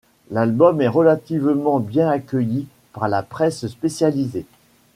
L'album 0.31 0.81
est 0.81 0.87
relativement 0.87 1.79
bien 1.79 2.09
accueilli 2.09 2.65
par 2.91 3.07
la 3.07 3.21
presse 3.21 3.67
spécialisée. 3.67 4.47